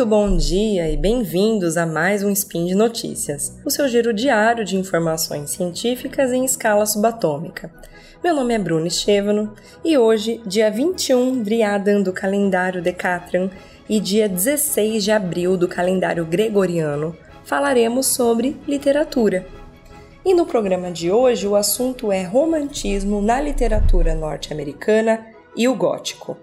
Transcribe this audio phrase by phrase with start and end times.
[0.00, 4.64] Muito bom dia e bem-vindos a mais um Spin de Notícias, o seu giro diário
[4.64, 7.70] de informações científicas em escala subatômica.
[8.24, 13.50] Meu nome é Bruno Estevano e hoje, dia 21 Driadan do calendário Decatran
[13.86, 19.46] e dia 16 de abril do calendário gregoriano, falaremos sobre literatura.
[20.24, 26.38] E no programa de hoje o assunto é romantismo na literatura norte-americana e o gótico.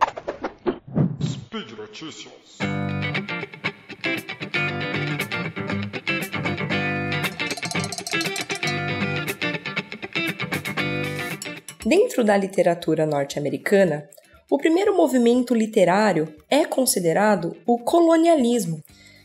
[1.19, 2.37] Speed Notícias.
[11.87, 14.09] Dentro da literatura norte-americana,
[14.51, 18.83] o primeiro movimento literário é considerado o colonialismo.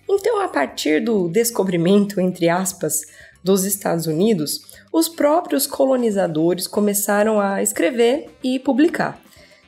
[0.09, 3.01] Então, a partir do descobrimento, entre aspas,
[3.43, 4.61] dos Estados Unidos,
[4.93, 9.21] os próprios colonizadores começaram a escrever e publicar.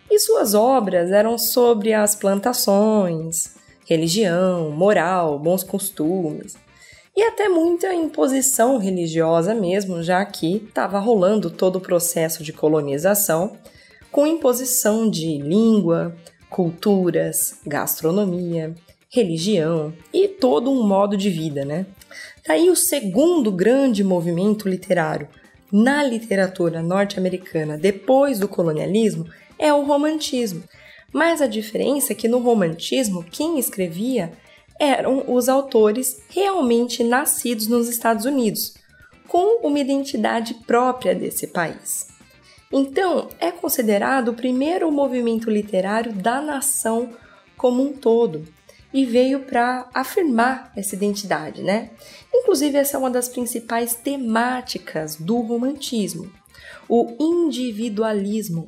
[0.08, 3.56] E suas obras eram sobre as plantações,
[3.88, 6.56] religião, moral, bons costumes,
[7.16, 13.56] e até muita imposição religiosa mesmo, já que estava rolando todo o processo de colonização
[14.10, 16.14] com imposição de língua,
[16.48, 18.74] culturas, gastronomia,
[19.10, 21.86] religião e todo um modo de vida, né?
[22.46, 25.28] Daí o segundo grande movimento literário
[25.72, 29.26] na literatura norte-americana depois do colonialismo
[29.58, 30.62] é o romantismo.
[31.12, 34.32] Mas a diferença é que no romantismo quem escrevia
[34.78, 38.74] eram os autores realmente nascidos nos Estados Unidos,
[39.28, 42.08] com uma identidade própria desse país.
[42.72, 47.10] Então, é considerado o primeiro movimento literário da nação
[47.56, 48.44] como um todo
[48.92, 51.90] e veio para afirmar essa identidade, né?
[52.32, 56.30] Inclusive, essa é uma das principais temáticas do romantismo:
[56.88, 58.66] o individualismo,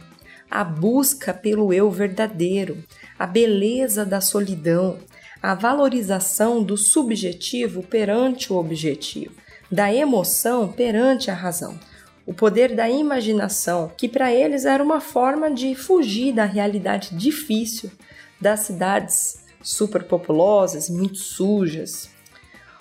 [0.51, 2.83] a busca pelo eu verdadeiro,
[3.19, 4.99] a beleza da solidão,
[5.47, 9.37] a valorização do subjetivo perante o objetivo,
[9.71, 11.79] da emoção perante a razão,
[12.27, 17.93] o poder da imaginação, que para eles era uma forma de fugir da realidade difícil
[18.41, 22.11] das cidades superpopulosas, muito sujas.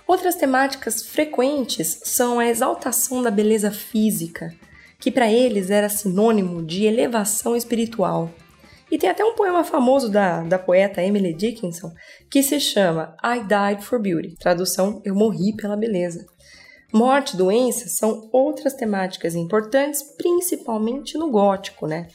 [0.07, 4.51] Outras temáticas frequentes são a exaltação da beleza física,
[4.99, 8.33] que para eles era sinônimo de elevação espiritual
[8.95, 11.91] e tem até um poema famoso da, da poeta Emily Dickinson
[12.31, 16.25] que se chama I Died for Beauty tradução Eu Morri pela Beleza.
[16.93, 22.07] Morte e doença são outras temáticas importantes, principalmente no gótico, né?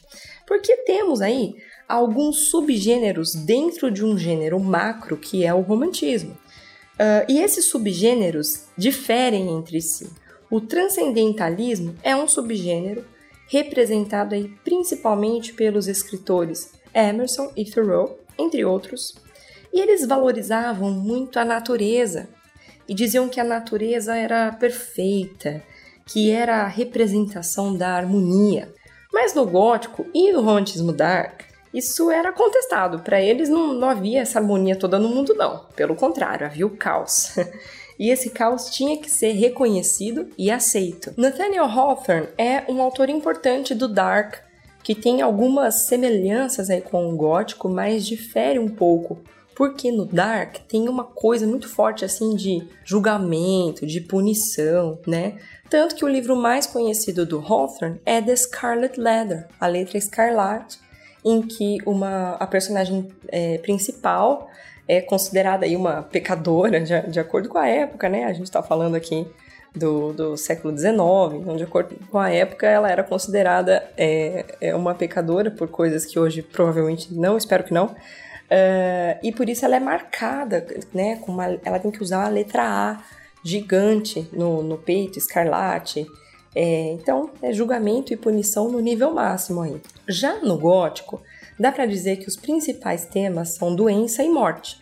[0.46, 1.52] Porque temos aí
[1.86, 6.30] alguns subgêneros dentro de um gênero macro que é o romantismo.
[6.32, 10.10] Uh, e esses subgêneros diferem entre si.
[10.50, 13.04] O transcendentalismo é um subgênero
[13.50, 19.14] representado aí principalmente pelos escritores Emerson e Thoreau, entre outros,
[19.72, 22.28] e eles valorizavam muito a natureza
[22.88, 25.62] e diziam que a natureza era perfeita,
[26.06, 28.72] que era a representação da harmonia.
[29.12, 31.42] Mas no gótico e no romantismo dark,
[31.74, 33.00] isso era contestado.
[33.00, 35.66] Para eles não, não havia essa harmonia toda no mundo, não.
[35.76, 37.36] Pelo contrário, havia o caos.
[38.00, 41.12] e esse caos tinha que ser reconhecido e aceito.
[41.18, 44.36] Nathaniel Hawthorne é um autor importante do Dark,
[44.82, 49.18] que tem algumas semelhanças aí com o gótico, mas difere um pouco,
[49.54, 55.36] porque no Dark tem uma coisa muito forte assim de julgamento, de punição, né?
[55.68, 60.78] Tanto que o livro mais conhecido do Hawthorne é The Scarlet Letter, a letra escarlate,
[61.22, 64.48] em que uma a personagem é, principal
[64.90, 68.24] é considerada aí uma pecadora, de, de acordo com a época, né?
[68.24, 69.24] A gente está falando aqui
[69.72, 70.96] do, do século XIX,
[71.34, 76.04] então, de acordo com a época, ela era considerada é, é uma pecadora por coisas
[76.04, 77.86] que hoje provavelmente não, espero que não.
[77.86, 81.20] Uh, e por isso ela é marcada, né?
[81.20, 83.00] Com uma, ela tem que usar a letra A
[83.44, 86.04] gigante no, no peito, escarlate.
[86.52, 89.80] É, então, é julgamento e punição no nível máximo aí.
[90.08, 91.22] Já no gótico,
[91.60, 94.80] dá para dizer que os principais temas são doença e morte.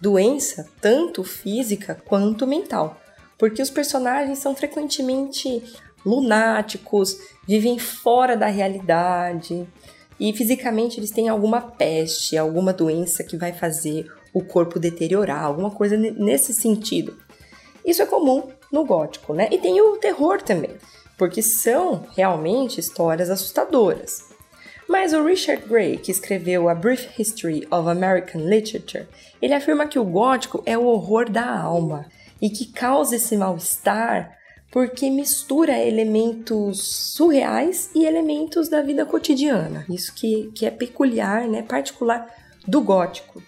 [0.00, 2.98] Doença tanto física quanto mental,
[3.38, 5.62] porque os personagens são frequentemente
[6.04, 7.16] lunáticos,
[7.46, 9.68] vivem fora da realidade
[10.18, 15.70] e fisicamente eles têm alguma peste, alguma doença que vai fazer o corpo deteriorar, alguma
[15.70, 17.16] coisa nesse sentido.
[17.84, 19.48] Isso é comum no gótico, né?
[19.52, 20.76] E tem o terror também,
[21.18, 24.33] porque são realmente histórias assustadoras.
[24.88, 29.06] Mas o Richard Gray, que escreveu A Brief History of American Literature,
[29.40, 32.06] ele afirma que o gótico é o horror da alma
[32.40, 34.36] e que causa esse mal-estar
[34.74, 39.86] porque mistura elementos surreais e elementos da vida cotidiana.
[39.88, 42.28] Isso que, que é peculiar, né, particular
[42.66, 43.40] do gótico.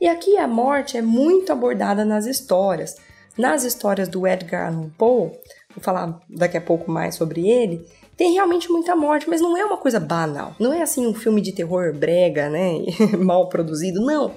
[0.00, 2.96] E aqui a morte é muito abordada nas histórias.
[3.36, 5.32] Nas histórias do Edgar Allan Poe,
[5.74, 7.86] vou falar daqui a pouco mais sobre ele,
[8.20, 10.54] tem realmente muita morte, mas não é uma coisa banal.
[10.58, 12.74] Não é assim um filme de terror brega, né?
[13.18, 14.34] Mal produzido, não.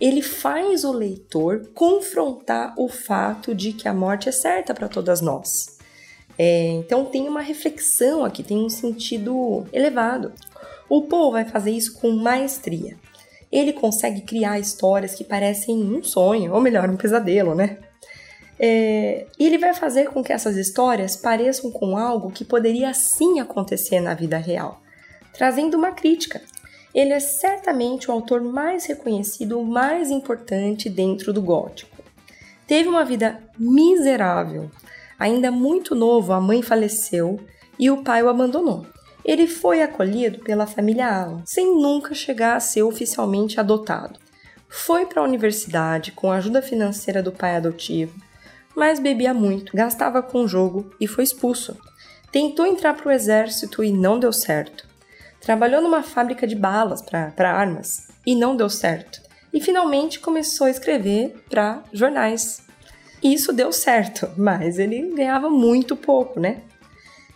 [0.00, 5.20] Ele faz o leitor confrontar o fato de que a morte é certa para todas
[5.20, 5.76] nós.
[6.38, 10.32] É, então tem uma reflexão aqui, tem um sentido elevado.
[10.88, 12.96] O Poe vai fazer isso com maestria
[13.50, 17.78] ele consegue criar histórias que parecem um sonho, ou melhor, um pesadelo, né?
[18.60, 23.38] É, e ele vai fazer com que essas histórias pareçam com algo que poderia sim
[23.38, 24.82] acontecer na vida real,
[25.32, 26.42] trazendo uma crítica.
[26.94, 31.96] Ele é certamente o autor mais reconhecido, mais importante dentro do gótico.
[32.66, 34.70] Teve uma vida miserável.
[35.18, 37.38] Ainda muito novo, a mãe faleceu
[37.78, 38.86] e o pai o abandonou.
[39.24, 44.18] Ele foi acolhido pela família Allan, sem nunca chegar a ser oficialmente adotado.
[44.68, 48.14] Foi para a universidade com a ajuda financeira do pai adotivo,
[48.78, 51.76] mas bebia muito, gastava com jogo e foi expulso.
[52.30, 54.86] Tentou entrar para o exército e não deu certo.
[55.40, 59.20] Trabalhou numa fábrica de balas para armas e não deu certo.
[59.52, 62.62] E finalmente começou a escrever para jornais.
[63.20, 66.62] Isso deu certo, mas ele ganhava muito pouco, né?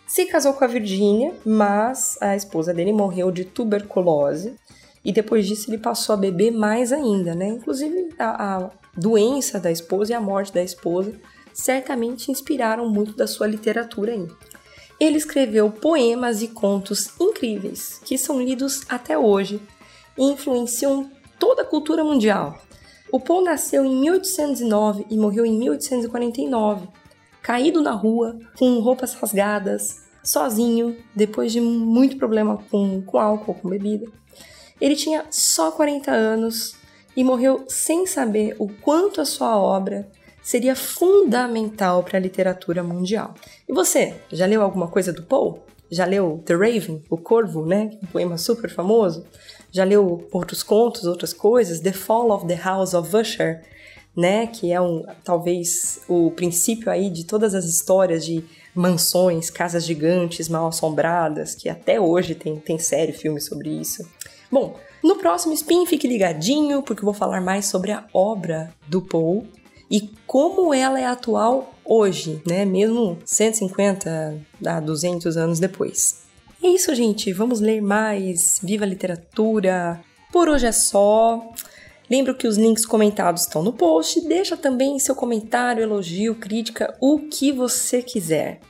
[0.07, 4.55] Se casou com a Virgínia, mas a esposa dele morreu de tuberculose
[5.05, 7.49] e depois disso ele passou a beber mais ainda, né?
[7.49, 11.15] Inclusive a, a doença da esposa e a morte da esposa
[11.53, 14.29] certamente inspiraram muito da sua literatura aí.
[14.99, 19.61] Ele escreveu poemas e contos incríveis que são lidos até hoje
[20.17, 22.59] e influenciam toda a cultura mundial.
[23.11, 26.89] O Poe nasceu em 1809 e morreu em 1849,
[27.43, 33.69] caído na rua, com roupas rasgadas, sozinho, depois de muito problema com, com álcool, com
[33.69, 34.07] bebida.
[34.81, 36.75] Ele tinha só 40 anos
[37.17, 40.09] e morreu sem saber o quanto a sua obra
[40.43, 43.35] seria fundamental para a literatura mundial.
[43.69, 45.61] E você, já leu alguma coisa do Poe?
[45.91, 47.91] Já leu The Raven, O Corvo, né?
[48.03, 49.25] Um poema super famoso?
[49.71, 51.81] Já leu outros contos, outras coisas?
[51.81, 53.63] The Fall of the House of Usher,
[54.17, 54.47] né?
[54.47, 58.43] Que é um, talvez o princípio aí de todas as histórias de
[58.75, 64.03] mansões, casas gigantes mal assombradas, que até hoje tem, tem série, filme sobre isso.
[64.53, 69.01] Bom, no próximo Spin fique ligadinho, porque eu vou falar mais sobre a obra do
[69.01, 69.49] Poe
[69.91, 72.67] e como ela é atual hoje, né?
[72.67, 76.23] Mesmo 150 a 200 anos depois.
[76.63, 77.33] É isso, gente.
[77.33, 78.61] Vamos ler mais.
[78.63, 80.01] Viva a literatura!
[80.31, 81.51] Por hoje é só.
[82.11, 84.21] Lembro que os links comentados estão no post.
[84.21, 88.61] Deixa também seu comentário, elogio, crítica, o que você quiser.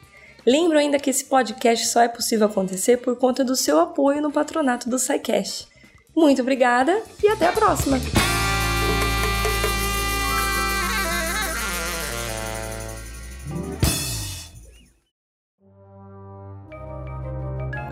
[0.46, 4.31] Lembro ainda que esse podcast só é possível acontecer por conta do seu apoio no
[4.31, 5.71] patronato do SciCash.
[6.14, 7.99] Muito obrigada e até a próxima!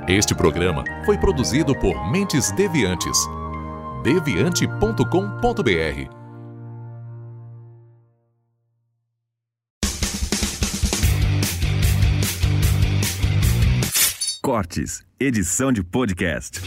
[0.08, 3.16] Este programa foi produzido por Mentes Deviantes
[4.02, 6.20] deviante.com.br.
[14.42, 16.60] Cortes, edição de podcast.